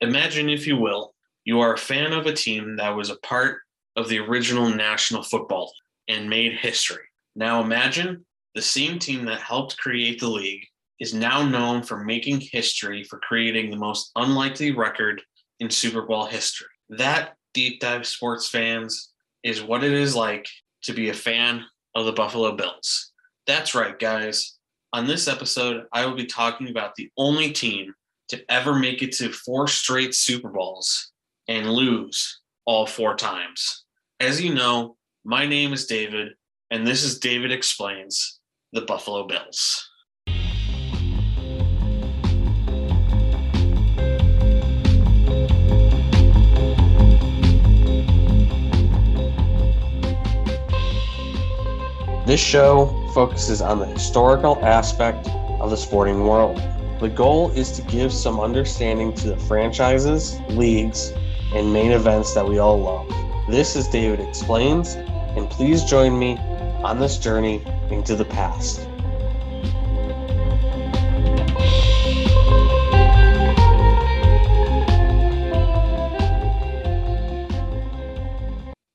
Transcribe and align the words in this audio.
Imagine, 0.00 0.48
if 0.48 0.66
you 0.66 0.76
will, 0.76 1.14
you 1.44 1.60
are 1.60 1.74
a 1.74 1.78
fan 1.78 2.12
of 2.12 2.26
a 2.26 2.32
team 2.32 2.76
that 2.76 2.96
was 2.96 3.10
a 3.10 3.16
part 3.16 3.60
of 3.96 4.08
the 4.08 4.18
original 4.18 4.68
National 4.68 5.22
Football 5.22 5.72
and 6.08 6.28
made 6.28 6.54
history. 6.54 7.04
Now 7.36 7.62
imagine 7.62 8.24
the 8.54 8.62
same 8.62 8.98
team 8.98 9.24
that 9.26 9.40
helped 9.40 9.78
create 9.78 10.20
the 10.20 10.28
league 10.28 10.66
is 11.00 11.14
now 11.14 11.42
known 11.42 11.82
for 11.82 12.04
making 12.04 12.40
history 12.40 13.04
for 13.04 13.18
creating 13.18 13.70
the 13.70 13.76
most 13.76 14.10
unlikely 14.16 14.72
record 14.72 15.22
in 15.60 15.70
Super 15.70 16.02
Bowl 16.02 16.26
history. 16.26 16.68
That, 16.90 17.36
deep 17.54 17.80
dive 17.80 18.06
sports 18.06 18.48
fans, 18.48 19.10
is 19.42 19.62
what 19.62 19.84
it 19.84 19.92
is 19.92 20.14
like 20.14 20.46
to 20.82 20.92
be 20.92 21.08
a 21.08 21.14
fan 21.14 21.64
of 21.94 22.06
the 22.06 22.12
Buffalo 22.12 22.54
Bills. 22.56 23.12
That's 23.46 23.74
right, 23.74 23.98
guys. 23.98 24.56
On 24.92 25.06
this 25.06 25.28
episode, 25.28 25.84
I 25.92 26.04
will 26.04 26.16
be 26.16 26.26
talking 26.26 26.68
about 26.68 26.94
the 26.94 27.10
only 27.16 27.52
team 27.52 27.94
to 28.30 28.40
ever 28.48 28.74
make 28.74 29.02
it 29.02 29.10
to 29.10 29.32
four 29.32 29.66
straight 29.66 30.14
Super 30.14 30.48
Bowls 30.48 31.10
and 31.48 31.68
lose 31.68 32.40
all 32.64 32.86
four 32.86 33.16
times. 33.16 33.84
As 34.20 34.40
you 34.40 34.54
know, 34.54 34.96
my 35.24 35.46
name 35.46 35.72
is 35.72 35.86
David, 35.86 36.34
and 36.70 36.86
this 36.86 37.02
is 37.02 37.18
David 37.18 37.50
Explains 37.50 38.38
the 38.72 38.82
Buffalo 38.82 39.26
Bills. 39.26 39.88
This 52.26 52.40
show 52.40 53.10
focuses 53.12 53.60
on 53.60 53.80
the 53.80 53.86
historical 53.86 54.56
aspect 54.64 55.26
of 55.58 55.70
the 55.70 55.76
sporting 55.76 56.24
world. 56.28 56.62
The 57.00 57.08
goal 57.08 57.50
is 57.52 57.72
to 57.72 57.82
give 57.82 58.12
some 58.12 58.38
understanding 58.38 59.14
to 59.14 59.30
the 59.30 59.36
franchises, 59.38 60.38
leagues, 60.50 61.14
and 61.54 61.72
main 61.72 61.92
events 61.92 62.34
that 62.34 62.46
we 62.46 62.58
all 62.58 62.78
love. 62.78 63.08
This 63.48 63.74
is 63.74 63.88
David 63.88 64.20
Explains, 64.20 64.96
and 65.34 65.48
please 65.48 65.82
join 65.84 66.18
me 66.18 66.36
on 66.84 67.00
this 67.00 67.16
journey 67.16 67.64
into 67.90 68.14
the 68.16 68.26
past. 68.26 68.80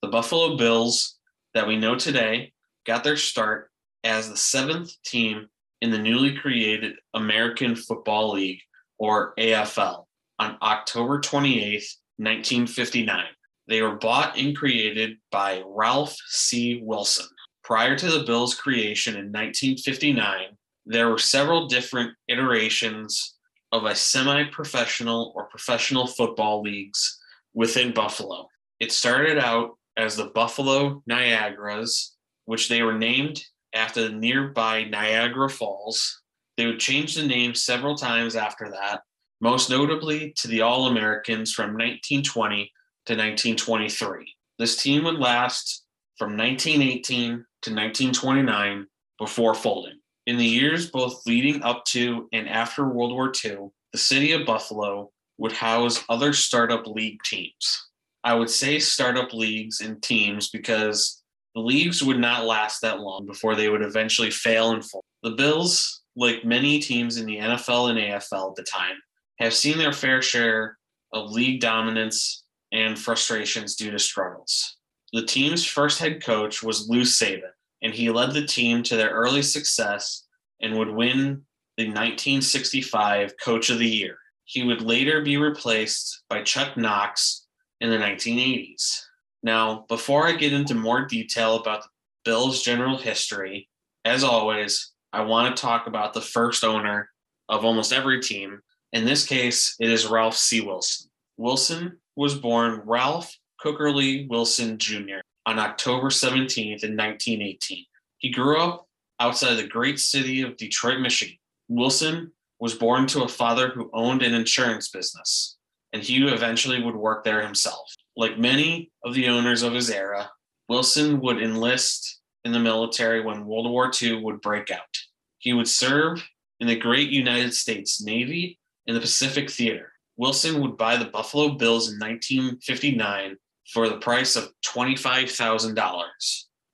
The 0.03 0.09
Buffalo 0.11 0.57
Bills 0.57 1.17
that 1.55 1.65
we 1.65 1.75
know 1.75 1.95
today 1.95 2.53
got 2.85 3.03
their 3.03 3.17
start 3.17 3.71
as 4.03 4.29
the 4.29 4.37
seventh 4.37 4.91
team 5.03 5.49
in 5.81 5.91
the 5.91 5.97
newly 5.97 6.35
created 6.35 6.95
American 7.13 7.75
Football 7.75 8.33
League, 8.33 8.61
or 8.97 9.33
AFL, 9.37 10.05
on 10.39 10.57
October 10.61 11.19
28, 11.19 11.83
1959. 12.17 13.25
They 13.67 13.81
were 13.81 13.95
bought 13.95 14.37
and 14.37 14.55
created 14.55 15.17
by 15.31 15.63
Ralph 15.65 16.15
C. 16.27 16.81
Wilson. 16.83 17.25
Prior 17.63 17.97
to 17.97 18.11
the 18.11 18.23
Bills' 18.23 18.53
creation 18.53 19.15
in 19.15 19.31
1959, 19.31 20.55
there 20.85 21.09
were 21.09 21.17
several 21.17 21.67
different 21.67 22.13
iterations 22.27 23.35
of 23.71 23.85
a 23.85 23.95
semi 23.95 24.43
professional 24.45 25.33
or 25.35 25.45
professional 25.45 26.05
football 26.05 26.61
leagues 26.61 27.19
within 27.53 27.93
Buffalo. 27.93 28.47
It 28.79 28.91
started 28.91 29.39
out 29.39 29.77
as 29.97 30.15
the 30.15 30.27
Buffalo 30.27 31.01
Niagaras, 31.09 32.11
which 32.45 32.69
they 32.69 32.83
were 32.83 32.97
named 32.97 33.43
after 33.75 34.07
the 34.07 34.15
nearby 34.15 34.85
Niagara 34.85 35.49
Falls. 35.49 36.21
They 36.57 36.65
would 36.65 36.79
change 36.79 37.15
the 37.15 37.27
name 37.27 37.53
several 37.53 37.95
times 37.95 38.35
after 38.35 38.71
that, 38.71 39.01
most 39.41 39.69
notably 39.69 40.33
to 40.37 40.47
the 40.47 40.61
All 40.61 40.87
Americans 40.87 41.53
from 41.53 41.73
1920 41.73 42.71
to 43.05 43.13
1923. 43.13 44.33
This 44.57 44.81
team 44.81 45.03
would 45.03 45.19
last 45.19 45.83
from 46.17 46.37
1918 46.37 47.29
to 47.31 47.71
1929 47.71 48.87
before 49.19 49.53
folding. 49.53 49.99
In 50.25 50.37
the 50.37 50.45
years 50.45 50.89
both 50.89 51.21
leading 51.25 51.61
up 51.61 51.85
to 51.85 52.27
and 52.31 52.49
after 52.49 52.87
World 52.87 53.11
War 53.11 53.31
II, 53.43 53.67
the 53.91 53.99
city 53.99 54.31
of 54.31 54.45
Buffalo 54.45 55.11
would 55.37 55.51
house 55.51 56.03
other 56.09 56.33
startup 56.33 56.87
league 56.87 57.21
teams. 57.23 57.89
I 58.23 58.33
would 58.33 58.49
say 58.49 58.79
startup 58.79 59.33
leagues 59.33 59.81
and 59.81 60.01
teams 60.01 60.49
because 60.49 61.21
the 61.55 61.61
leagues 61.61 62.03
would 62.03 62.19
not 62.19 62.45
last 62.45 62.81
that 62.81 62.99
long 62.99 63.25
before 63.25 63.55
they 63.55 63.69
would 63.69 63.81
eventually 63.81 64.29
fail 64.29 64.71
and 64.71 64.83
fall. 64.83 65.03
The 65.23 65.31
Bills, 65.31 66.01
like 66.15 66.43
many 66.43 66.79
teams 66.79 67.17
in 67.17 67.25
the 67.25 67.37
NFL 67.37 67.89
and 67.89 67.97
AFL 67.97 68.49
at 68.49 68.55
the 68.55 68.63
time, 68.63 68.97
have 69.39 69.53
seen 69.53 69.77
their 69.77 69.93
fair 69.93 70.21
share 70.21 70.77
of 71.13 71.31
league 71.31 71.61
dominance 71.61 72.43
and 72.73 72.99
frustrations 72.99 73.75
due 73.75 73.89
to 73.89 73.99
struggles. 73.99 74.77
The 75.13 75.25
team's 75.25 75.65
first 75.65 75.97
head 75.97 76.21
coach 76.21 76.61
was 76.61 76.89
Lou 76.89 77.01
Saban, 77.01 77.51
and 77.81 77.93
he 77.93 78.09
led 78.09 78.33
the 78.33 78.45
team 78.45 78.83
to 78.83 78.97
their 78.97 79.11
early 79.11 79.41
success 79.41 80.25
and 80.61 80.77
would 80.77 80.89
win 80.89 81.41
the 81.77 81.85
1965 81.85 83.33
Coach 83.41 83.69
of 83.69 83.79
the 83.79 83.87
Year. 83.87 84.17
He 84.43 84.63
would 84.63 84.81
later 84.81 85.21
be 85.21 85.37
replaced 85.37 86.23
by 86.29 86.43
Chuck 86.43 86.75
Knox 86.75 87.47
in 87.79 87.89
the 87.89 87.97
1980s. 87.97 89.05
Now, 89.45 89.85
before 89.87 90.27
I 90.27 90.31
get 90.31 90.53
into 90.53 90.73
more 90.73 91.05
detail 91.05 91.55
about 91.55 91.83
the 91.83 91.89
Bills' 92.23 92.63
general 92.63 92.97
history, 92.97 93.69
as 94.03 94.23
always, 94.23 94.91
I 95.13 95.21
want 95.21 95.55
to 95.55 95.61
talk 95.61 95.85
about 95.85 96.15
the 96.15 96.21
first 96.21 96.63
owner 96.63 97.11
of 97.47 97.63
almost 97.63 97.93
every 97.93 98.19
team. 98.21 98.61
In 98.91 99.05
this 99.05 99.23
case, 99.23 99.75
it 99.79 99.91
is 99.91 100.07
Ralph 100.07 100.35
C. 100.35 100.61
Wilson. 100.61 101.11
Wilson 101.37 101.99
was 102.15 102.33
born 102.33 102.81
Ralph 102.85 103.37
Cookerly 103.63 104.27
Wilson 104.29 104.79
Jr. 104.79 105.19
on 105.45 105.59
October 105.59 106.07
17th 106.07 106.83
in 106.83 106.97
1918. 106.97 107.85
He 108.17 108.31
grew 108.31 108.59
up 108.59 108.87
outside 109.19 109.57
the 109.57 109.67
great 109.67 109.99
city 109.99 110.41
of 110.41 110.57
Detroit, 110.57 111.01
Michigan. 111.01 111.37
Wilson 111.67 112.31
was 112.59 112.73
born 112.73 113.05
to 113.07 113.21
a 113.21 113.27
father 113.27 113.69
who 113.69 113.91
owned 113.93 114.23
an 114.23 114.33
insurance 114.33 114.89
business, 114.89 115.57
and 115.93 116.01
he 116.01 116.27
eventually 116.27 116.81
would 116.81 116.95
work 116.95 117.23
there 117.23 117.45
himself. 117.45 117.93
Like 118.17 118.39
many 118.39 118.91
of 119.03 119.13
the 119.13 119.27
owners 119.27 119.61
of 119.61 119.73
his 119.73 119.89
era, 119.89 120.29
Wilson 120.69 121.19
would 121.21 121.41
enlist 121.41 122.21
in 122.43 122.51
the 122.51 122.59
military 122.59 123.21
when 123.21 123.45
World 123.45 123.69
War 123.69 123.91
II 124.01 124.21
would 124.23 124.41
break 124.41 124.71
out. 124.71 124.97
He 125.39 125.53
would 125.53 125.67
serve 125.67 126.25
in 126.59 126.67
the 126.67 126.75
great 126.75 127.09
United 127.09 127.53
States 127.53 128.01
Navy 128.01 128.59
and 128.87 128.95
the 128.95 129.01
Pacific 129.01 129.49
Theater. 129.49 129.91
Wilson 130.17 130.61
would 130.61 130.77
buy 130.77 130.95
the 130.95 131.05
Buffalo 131.05 131.49
Bills 131.49 131.91
in 131.91 131.99
1959 131.99 133.35
for 133.73 133.89
the 133.89 133.97
price 133.97 134.35
of 134.35 134.49
$25,000 134.65 136.05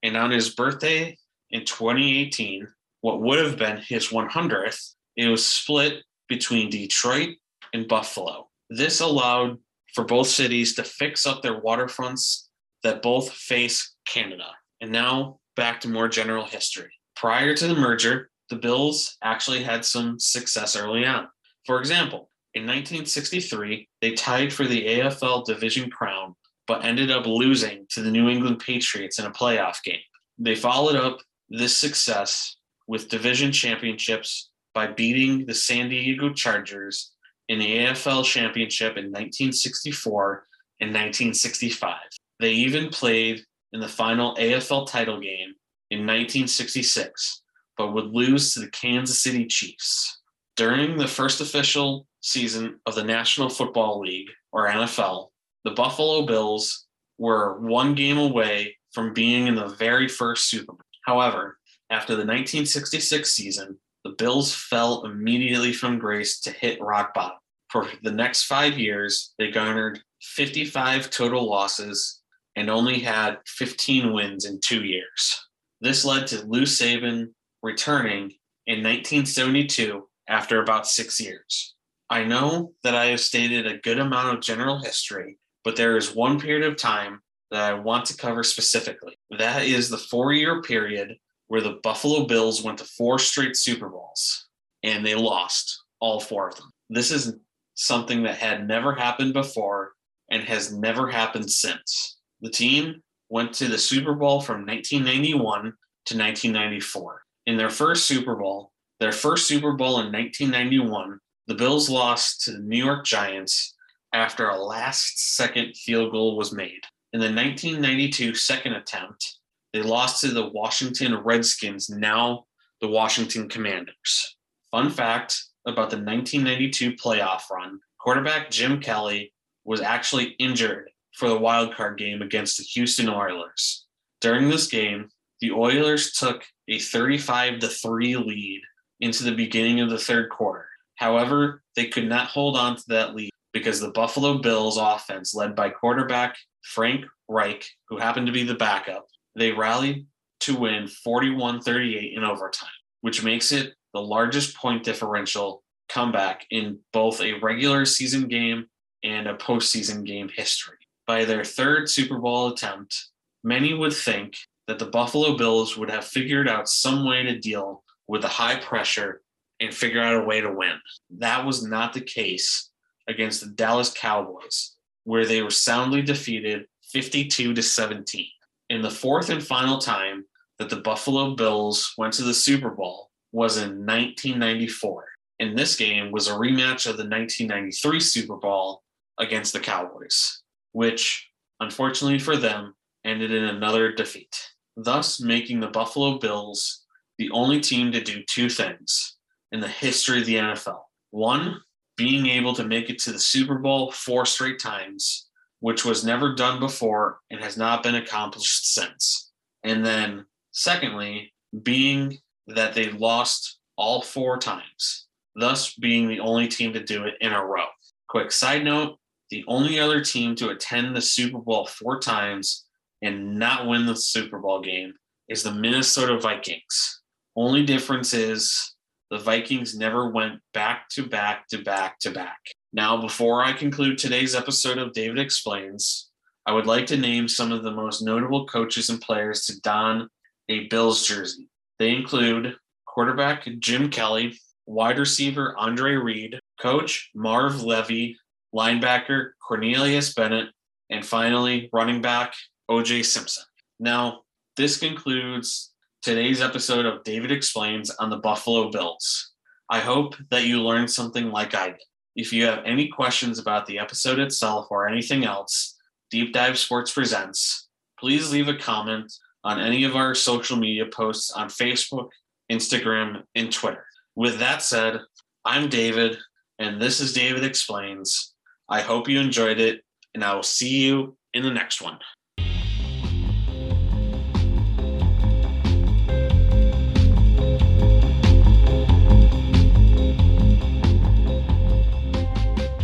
And 0.03 0.17
on 0.17 0.31
his 0.31 0.49
birthday 0.55 1.17
in 1.51 1.65
2018, 1.65 2.67
what 3.01 3.21
would 3.21 3.39
have 3.39 3.57
been 3.57 3.77
his 3.77 4.07
100th, 4.07 4.93
it 5.17 5.27
was 5.27 5.45
split 5.45 6.03
between 6.27 6.69
Detroit 6.69 7.35
and 7.73 7.87
Buffalo. 7.87 8.49
This 8.69 9.01
allowed 9.01 9.57
for 9.93 10.05
both 10.05 10.27
cities 10.27 10.75
to 10.75 10.83
fix 10.83 11.25
up 11.25 11.41
their 11.41 11.61
waterfronts 11.61 12.47
that 12.83 13.01
both 13.01 13.31
face 13.31 13.95
Canada. 14.07 14.47
And 14.81 14.91
now 14.91 15.39
back 15.55 15.79
to 15.81 15.89
more 15.89 16.07
general 16.07 16.45
history. 16.45 16.91
Prior 17.15 17.55
to 17.55 17.67
the 17.67 17.75
merger, 17.75 18.29
the 18.49 18.55
Bills 18.55 19.17
actually 19.23 19.63
had 19.63 19.85
some 19.85 20.19
success 20.19 20.75
early 20.75 21.05
on. 21.05 21.27
For 21.65 21.79
example, 21.79 22.29
in 22.53 22.63
1963, 22.63 23.87
they 24.01 24.11
tied 24.11 24.51
for 24.51 24.65
the 24.65 24.85
AFL 24.85 25.45
division 25.45 25.89
crown, 25.89 26.35
but 26.67 26.83
ended 26.83 27.11
up 27.11 27.25
losing 27.25 27.85
to 27.91 28.01
the 28.01 28.11
New 28.11 28.27
England 28.27 28.59
Patriots 28.59 29.19
in 29.19 29.25
a 29.25 29.31
playoff 29.31 29.81
game. 29.83 30.01
They 30.37 30.55
followed 30.55 30.95
up 30.95 31.19
this 31.49 31.77
success 31.77 32.57
with 32.87 33.09
division 33.09 33.51
championships 33.51 34.49
by 34.73 34.87
beating 34.87 35.45
the 35.45 35.53
San 35.53 35.89
Diego 35.89 36.33
Chargers 36.33 37.11
in 37.47 37.59
the 37.59 37.77
AFL 37.77 38.23
Championship 38.25 38.97
in 38.97 39.05
1964 39.05 40.47
and 40.79 40.89
1965. 40.89 41.97
They 42.39 42.51
even 42.51 42.89
played 42.89 43.45
in 43.73 43.79
the 43.79 43.87
final 43.87 44.35
AFL 44.35 44.87
title 44.87 45.19
game 45.19 45.55
in 45.89 45.99
1966, 45.99 47.41
but 47.77 47.93
would 47.93 48.13
lose 48.13 48.53
to 48.53 48.59
the 48.59 48.69
Kansas 48.69 49.21
City 49.21 49.45
Chiefs. 49.45 50.19
During 50.55 50.97
the 50.97 51.07
first 51.07 51.41
official 51.41 52.07
season 52.21 52.79
of 52.85 52.95
the 52.95 53.03
National 53.03 53.49
Football 53.49 53.99
League, 54.01 54.29
or 54.51 54.67
NFL, 54.67 55.29
the 55.63 55.71
Buffalo 55.71 56.25
Bills 56.25 56.85
were 57.17 57.59
one 57.59 57.95
game 57.95 58.17
away 58.17 58.75
from 58.93 59.13
being 59.13 59.47
in 59.47 59.55
the 59.55 59.69
very 59.69 60.07
first 60.07 60.49
Super 60.49 60.73
Bowl. 60.73 60.81
However, 61.05 61.57
after 61.89 62.13
the 62.13 62.19
1966 62.19 63.31
season, 63.31 63.77
the 64.03 64.15
Bills 64.17 64.53
fell 64.53 65.05
immediately 65.05 65.73
from 65.73 65.99
grace 65.99 66.39
to 66.41 66.51
hit 66.51 66.81
rock 66.81 67.13
bottom. 67.13 67.37
For 67.69 67.87
the 68.03 68.11
next 68.11 68.45
five 68.45 68.77
years, 68.77 69.33
they 69.37 69.51
garnered 69.51 70.01
55 70.21 71.09
total 71.09 71.49
losses 71.49 72.20
and 72.55 72.69
only 72.69 72.99
had 72.99 73.37
15 73.47 74.13
wins 74.13 74.45
in 74.45 74.59
two 74.59 74.83
years. 74.83 75.47
This 75.79 76.05
led 76.05 76.27
to 76.27 76.45
Lou 76.45 76.63
Saban 76.63 77.29
returning 77.63 78.33
in 78.67 78.83
1972 78.83 80.07
after 80.27 80.61
about 80.61 80.87
six 80.87 81.19
years. 81.19 81.75
I 82.09 82.23
know 82.23 82.73
that 82.83 82.95
I 82.95 83.05
have 83.07 83.21
stated 83.21 83.65
a 83.65 83.77
good 83.77 83.99
amount 83.99 84.35
of 84.35 84.43
general 84.43 84.79
history, 84.79 85.37
but 85.63 85.75
there 85.75 85.97
is 85.97 86.13
one 86.13 86.39
period 86.39 86.67
of 86.67 86.77
time 86.77 87.21
that 87.51 87.71
I 87.71 87.73
want 87.73 88.05
to 88.05 88.17
cover 88.17 88.43
specifically. 88.43 89.17
That 89.37 89.63
is 89.63 89.89
the 89.89 89.97
four 89.97 90.33
year 90.33 90.61
period 90.61 91.17
where 91.47 91.61
the 91.61 91.79
Buffalo 91.83 92.25
Bills 92.25 92.63
went 92.63 92.77
to 92.79 92.85
four 92.85 93.19
straight 93.19 93.55
Super 93.55 93.89
Bowls 93.89 94.47
and 94.83 95.05
they 95.05 95.15
lost 95.15 95.83
all 95.99 96.19
four 96.19 96.49
of 96.49 96.55
them. 96.55 96.71
This 96.89 97.11
is 97.11 97.35
something 97.75 98.23
that 98.23 98.37
had 98.37 98.67
never 98.67 98.93
happened 98.93 99.33
before 99.33 99.91
and 100.29 100.43
has 100.43 100.73
never 100.73 101.09
happened 101.09 101.51
since. 101.51 102.17
The 102.41 102.49
team 102.49 103.01
went 103.29 103.53
to 103.53 103.67
the 103.67 103.77
Super 103.77 104.13
Bowl 104.13 104.41
from 104.41 104.65
1991 104.65 105.61
to 106.05 106.17
1994. 106.17 107.21
In 107.45 107.57
their 107.57 107.69
first 107.69 108.05
Super 108.05 108.35
Bowl, 108.35 108.71
their 108.99 109.11
first 109.11 109.47
Super 109.47 109.73
Bowl 109.73 109.99
in 109.99 110.11
1991, 110.11 111.19
the 111.47 111.55
Bills 111.55 111.89
lost 111.89 112.41
to 112.41 112.51
the 112.51 112.59
New 112.59 112.83
York 112.83 113.05
Giants 113.05 113.75
after 114.13 114.49
a 114.49 114.57
last 114.57 115.35
second 115.35 115.75
field 115.75 116.11
goal 116.11 116.35
was 116.35 116.51
made. 116.51 116.81
In 117.13 117.19
the 117.19 117.25
1992 117.25 118.35
second 118.35 118.73
attempt, 118.73 119.37
they 119.73 119.81
lost 119.81 120.21
to 120.21 120.29
the 120.29 120.49
Washington 120.49 121.15
Redskins, 121.17 121.89
now 121.89 122.45
the 122.81 122.87
Washington 122.87 123.47
Commanders. 123.47 124.35
Fun 124.71 124.89
fact 124.89 125.43
about 125.65 125.89
the 125.89 125.97
1992 125.97 126.93
playoff 126.93 127.49
run 127.51 127.79
quarterback 127.99 128.49
Jim 128.49 128.79
Kelly 128.79 129.31
was 129.63 129.79
actually 129.79 130.35
injured 130.39 130.89
for 131.13 131.29
the 131.29 131.37
wild 131.37 131.75
card 131.75 131.97
game 131.97 132.21
against 132.21 132.57
the 132.57 132.63
Houston 132.63 133.09
Oilers. 133.09 133.85
During 134.21 134.49
this 134.49 134.67
game, 134.67 135.09
the 135.39 135.51
Oilers 135.51 136.13
took 136.13 136.43
a 136.67 136.79
35 136.79 137.59
to 137.59 137.67
3 137.67 138.15
lead 138.17 138.61
into 138.99 139.23
the 139.23 139.35
beginning 139.35 139.81
of 139.81 139.89
the 139.89 139.97
third 139.97 140.29
quarter. 140.29 140.67
However, 140.95 141.63
they 141.75 141.87
could 141.87 142.07
not 142.07 142.27
hold 142.27 142.55
on 142.55 142.75
to 142.75 142.83
that 142.89 143.15
lead 143.15 143.31
because 143.53 143.79
the 143.79 143.91
Buffalo 143.91 144.37
Bills 144.37 144.77
offense, 144.77 145.33
led 145.33 145.55
by 145.55 145.69
quarterback 145.69 146.37
Frank 146.63 147.05
Reich, 147.27 147.65
who 147.89 147.97
happened 147.97 148.27
to 148.27 148.33
be 148.33 148.43
the 148.43 148.55
backup, 148.55 149.07
they 149.35 149.51
rallied 149.51 150.05
to 150.41 150.55
win 150.55 150.87
41 150.87 151.61
38 151.61 152.13
in 152.17 152.23
overtime, 152.23 152.69
which 153.01 153.23
makes 153.23 153.51
it 153.51 153.73
the 153.93 154.01
largest 154.01 154.55
point 154.55 154.83
differential 154.83 155.63
comeback 155.89 156.45
in 156.51 156.79
both 156.93 157.21
a 157.21 157.39
regular 157.39 157.85
season 157.85 158.27
game 158.27 158.67
and 159.03 159.27
a 159.27 159.35
postseason 159.35 160.05
game 160.05 160.29
history. 160.33 160.77
By 161.11 161.25
their 161.25 161.43
third 161.43 161.89
Super 161.89 162.19
Bowl 162.19 162.47
attempt, 162.47 163.09
many 163.43 163.73
would 163.73 163.91
think 163.91 164.37
that 164.67 164.79
the 164.79 164.85
Buffalo 164.85 165.35
Bills 165.35 165.75
would 165.75 165.89
have 165.89 166.05
figured 166.05 166.47
out 166.47 166.69
some 166.69 167.05
way 167.05 167.21
to 167.23 167.37
deal 167.37 167.83
with 168.07 168.21
the 168.21 168.29
high 168.29 168.55
pressure 168.55 169.21
and 169.59 169.73
figure 169.73 170.01
out 170.01 170.23
a 170.23 170.25
way 170.25 170.39
to 170.39 170.49
win. 170.49 170.79
That 171.17 171.45
was 171.45 171.67
not 171.67 171.91
the 171.91 171.99
case 171.99 172.69
against 173.09 173.41
the 173.41 173.49
Dallas 173.49 173.91
Cowboys, 173.93 174.77
where 175.03 175.25
they 175.25 175.41
were 175.41 175.51
soundly 175.51 176.01
defeated 176.01 176.67
52 176.93 177.55
to 177.55 177.61
17. 177.61 178.27
In 178.69 178.81
the 178.81 178.89
fourth 178.89 179.29
and 179.29 179.45
final 179.45 179.79
time 179.79 180.23
that 180.59 180.69
the 180.69 180.77
Buffalo 180.79 181.35
Bills 181.35 181.93
went 181.97 182.13
to 182.13 182.23
the 182.23 182.33
Super 182.33 182.69
Bowl 182.69 183.09
was 183.33 183.57
in 183.57 183.85
1994. 183.85 185.09
And 185.41 185.57
this 185.57 185.75
game 185.75 186.09
was 186.13 186.29
a 186.29 186.35
rematch 186.35 186.89
of 186.89 186.95
the 186.95 187.03
1993 187.03 187.99
Super 187.99 188.37
Bowl 188.37 188.81
against 189.19 189.51
the 189.51 189.59
Cowboys, 189.59 190.40
which 190.73 191.29
unfortunately 191.59 192.19
for 192.19 192.37
them 192.37 192.73
ended 193.05 193.31
in 193.31 193.43
another 193.43 193.91
defeat, 193.91 194.35
thus 194.77 195.19
making 195.19 195.59
the 195.59 195.67
Buffalo 195.67 196.17
Bills 196.17 196.85
the 197.17 197.29
only 197.31 197.59
team 197.59 197.91
to 197.91 198.01
do 198.01 198.23
two 198.27 198.49
things 198.49 199.17
in 199.51 199.59
the 199.59 199.67
history 199.67 200.21
of 200.21 200.25
the 200.25 200.35
NFL. 200.35 200.81
One, 201.11 201.61
being 201.97 202.25
able 202.27 202.55
to 202.55 202.63
make 202.63 202.89
it 202.89 202.99
to 202.99 203.11
the 203.11 203.19
Super 203.19 203.55
Bowl 203.55 203.91
four 203.91 204.25
straight 204.25 204.59
times, 204.59 205.27
which 205.59 205.85
was 205.85 206.05
never 206.05 206.33
done 206.33 206.59
before 206.59 207.19
and 207.29 207.39
has 207.41 207.57
not 207.57 207.83
been 207.83 207.95
accomplished 207.95 208.73
since. 208.73 209.31
And 209.63 209.85
then, 209.85 210.25
secondly, 210.51 211.33
being 211.61 212.17
that 212.47 212.73
they 212.73 212.91
lost 212.91 213.59
all 213.75 214.01
four 214.01 214.37
times, 214.37 215.07
thus 215.35 215.75
being 215.75 216.07
the 216.07 216.19
only 216.19 216.47
team 216.47 216.73
to 216.73 216.83
do 216.83 217.03
it 217.03 217.15
in 217.21 217.33
a 217.33 217.45
row. 217.45 217.65
Quick 218.07 218.31
side 218.31 218.63
note 218.63 218.97
the 219.31 219.43
only 219.47 219.79
other 219.79 220.03
team 220.03 220.35
to 220.35 220.49
attend 220.49 220.95
the 220.95 221.01
Super 221.01 221.39
Bowl 221.39 221.65
four 221.65 221.99
times 221.99 222.65
and 223.01 223.39
not 223.39 223.65
win 223.65 223.85
the 223.85 223.95
Super 223.95 224.37
Bowl 224.37 224.61
game 224.61 224.93
is 225.29 225.41
the 225.41 225.53
Minnesota 225.53 226.19
Vikings. 226.19 227.01
Only 227.35 227.65
difference 227.65 228.13
is 228.13 228.75
the 229.09 229.17
Vikings 229.17 229.75
never 229.75 230.09
went 230.09 230.39
back 230.53 230.89
to 230.89 231.07
back 231.07 231.47
to 231.47 231.63
back 231.63 231.97
to 231.99 232.11
back. 232.11 232.39
Now, 232.73 233.01
before 233.01 233.41
I 233.43 233.53
conclude 233.53 233.97
today's 233.97 234.35
episode 234.35 234.77
of 234.77 234.93
David 234.93 235.17
Explains, 235.17 236.09
I 236.45 236.51
would 236.51 236.67
like 236.67 236.85
to 236.87 236.97
name 236.97 237.27
some 237.27 237.51
of 237.51 237.63
the 237.63 237.71
most 237.71 238.01
notable 238.01 238.45
coaches 238.47 238.89
and 238.89 238.99
players 238.99 239.45
to 239.45 239.59
don 239.61 240.09
a 240.49 240.67
Bills 240.67 241.07
jersey. 241.07 241.47
They 241.79 241.95
include 241.95 242.55
quarterback 242.85 243.47
Jim 243.59 243.89
Kelly, 243.89 244.37
wide 244.65 244.99
receiver 244.99 245.55
Andre 245.57 245.93
Reed, 245.93 246.39
coach 246.59 247.09
Marv 247.15 247.63
Levy, 247.63 248.17
linebacker 248.55 249.31
Cornelius 249.45 250.13
Bennett, 250.13 250.49
and 250.89 251.05
finally 251.05 251.69
running 251.71 252.01
back 252.01 252.33
OJ 252.69 253.05
Simpson. 253.05 253.43
Now, 253.79 254.21
this 254.57 254.77
concludes 254.77 255.71
today's 256.01 256.41
episode 256.41 256.85
of 256.85 257.03
David 257.03 257.31
Explains 257.31 257.89
on 257.91 258.09
the 258.09 258.17
Buffalo 258.17 258.69
Bills. 258.69 259.31
I 259.69 259.79
hope 259.79 260.15
that 260.29 260.45
you 260.45 260.61
learned 260.61 260.91
something 260.91 261.31
like 261.31 261.55
I 261.55 261.67
did. 261.67 261.81
If 262.15 262.33
you 262.33 262.45
have 262.45 262.63
any 262.65 262.89
questions 262.89 263.39
about 263.39 263.65
the 263.65 263.79
episode 263.79 264.19
itself 264.19 264.67
or 264.69 264.87
anything 264.87 265.23
else, 265.23 265.77
Deep 266.09 266.33
Dive 266.33 266.57
Sports 266.57 266.91
Presents, 266.91 267.69
please 267.97 268.31
leave 268.31 268.49
a 268.49 268.57
comment 268.57 269.13
on 269.43 269.61
any 269.61 269.85
of 269.85 269.95
our 269.95 270.13
social 270.13 270.57
media 270.57 270.85
posts 270.85 271.31
on 271.31 271.47
Facebook, 271.47 272.09
Instagram, 272.51 273.23
and 273.35 273.51
Twitter. 273.51 273.85
With 274.15 274.39
that 274.39 274.61
said, 274.61 274.99
I'm 275.45 275.69
David, 275.69 276.17
and 276.59 276.81
this 276.81 276.99
is 276.99 277.13
David 277.13 277.45
Explains. 277.45 278.30
I 278.71 278.79
hope 278.79 279.09
you 279.09 279.19
enjoyed 279.19 279.59
it, 279.59 279.83
and 280.15 280.23
I 280.23 280.33
will 280.33 280.43
see 280.43 280.79
you 280.85 281.17
in 281.33 281.43
the 281.43 281.51
next 281.51 281.81
one. 281.81 281.99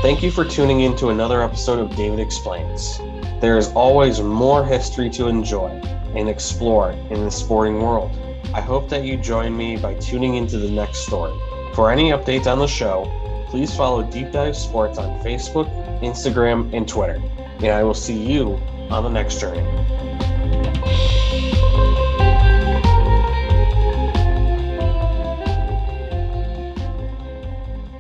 Thank 0.02 0.22
you 0.22 0.30
for 0.30 0.44
tuning 0.44 0.82
in 0.82 0.94
to 0.98 1.08
another 1.08 1.42
episode 1.42 1.80
of 1.80 1.96
David 1.96 2.20
Explains. 2.20 2.98
There 3.40 3.58
is 3.58 3.70
always 3.70 4.20
more 4.20 4.66
history 4.66 5.10
to 5.12 5.28
enjoy 5.28 5.70
and 6.18 6.28
explore 6.28 6.92
in 6.92 7.24
the 7.24 7.32
sporting 7.32 7.82
world. 7.82 8.12
I 8.54 8.60
hope 8.60 8.90
that 8.90 9.06
you 9.06 9.16
join 9.16 9.56
me 9.56 9.78
by 9.78 9.94
tuning 9.94 10.36
into 10.36 10.58
the 10.58 10.70
next 10.70 11.06
story. 11.06 11.34
For 11.74 11.90
any 11.90 12.10
updates 12.10 12.46
on 12.46 12.60
the 12.60 12.68
show, 12.68 13.10
please 13.50 13.76
follow 13.76 14.04
Deep 14.04 14.32
Dive 14.32 14.56
Sports 14.56 14.98
on 14.98 15.20
Facebook, 15.22 15.68
Instagram, 16.02 16.74
and 16.74 16.88
Twitter. 16.88 17.22
And 17.60 17.68
I 17.68 17.84
will 17.84 17.94
see 17.94 18.18
you 18.18 18.56
on 18.90 19.04
the 19.04 19.10
next 19.10 19.40
journey. 19.40 20.27